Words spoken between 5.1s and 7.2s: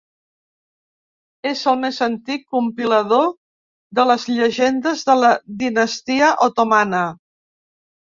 de la dinastia otomana.